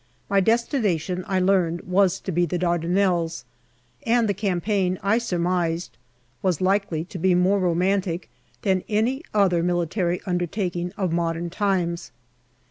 My 0.31 0.39
destination, 0.39 1.23
I 1.27 1.39
learned, 1.39 1.81
was 1.81 2.19
to 2.21 2.31
be 2.31 2.47
the 2.47 2.57
Dardanelles, 2.57 3.45
and 4.01 4.27
the 4.27 4.33
campaign, 4.33 4.97
I 5.03 5.19
surmised, 5.19 5.95
was 6.41 6.59
likely 6.59 7.03
to 7.05 7.19
be 7.19 7.35
more 7.35 7.59
romantic 7.59 8.27
than 8.63 8.83
any 8.89 9.21
other 9.31 9.61
military 9.61 10.19
undertaking 10.25 10.91
of 10.97 11.13
modern 11.13 11.51
times. 11.51 12.11